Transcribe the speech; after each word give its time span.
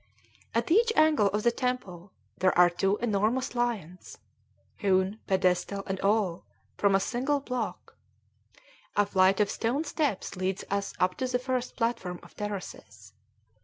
At 0.55 0.71
each 0.71 0.91
angle 0.95 1.27
of 1.27 1.43
the 1.43 1.51
temple 1.51 2.11
are 2.41 2.71
two 2.71 2.97
enormous 3.03 3.53
lions, 3.53 4.17
hewn, 4.77 5.19
pedestal 5.27 5.83
and 5.85 5.99
all, 5.99 6.43
from 6.75 6.95
a 6.95 6.99
single 6.99 7.39
block. 7.39 7.95
A 8.95 9.05
flight 9.05 9.39
of 9.39 9.51
stone 9.51 9.83
steps 9.83 10.35
leads 10.35 10.63
up 10.71 11.17
to 11.17 11.27
the 11.27 11.37
first 11.37 11.75
platform 11.75 12.19
of 12.23 12.35
terraces. 12.35 13.13